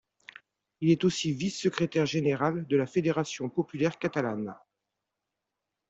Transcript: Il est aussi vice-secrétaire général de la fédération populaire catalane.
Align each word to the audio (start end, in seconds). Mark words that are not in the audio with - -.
Il 0.79 0.89
est 0.89 1.03
aussi 1.03 1.31
vice-secrétaire 1.31 2.07
général 2.07 2.65
de 2.65 2.75
la 2.75 2.87
fédération 2.87 3.49
populaire 3.49 3.99
catalane. 3.99 4.55